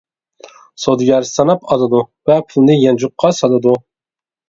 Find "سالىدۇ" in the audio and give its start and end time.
3.45-3.81